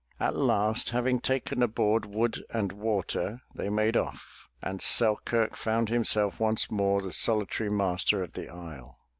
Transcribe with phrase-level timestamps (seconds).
[0.19, 6.39] At last, having taken aboard wood and water, they made off and Selkirk found himself
[6.39, 8.97] once more the solitary master of the isle.